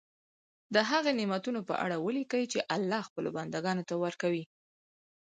د 0.73 0.75
هغه 0.89 1.11
نعمتونو 1.19 1.59
په 1.69 1.75
اړه 1.85 1.97
ولیکي 2.05 2.43
چې 2.51 2.59
الله 2.75 3.01
خپلو 3.07 3.29
بندګانو 3.37 3.87
ته 3.89 3.95
ورکوي. 4.03 4.43